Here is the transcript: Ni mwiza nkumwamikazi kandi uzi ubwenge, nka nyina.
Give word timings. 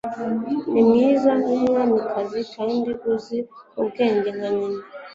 Ni 0.71 0.81
mwiza 0.87 1.29
nkumwamikazi 1.41 2.41
kandi 2.55 2.89
uzi 3.13 3.37
ubwenge, 3.81 4.29
nka 4.37 4.49
nyina. 4.57 4.79